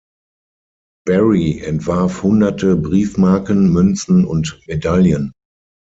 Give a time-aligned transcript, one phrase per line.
[1.05, 5.31] Berry entwarf hunderte Briefmarken, Münzen und Medaillen.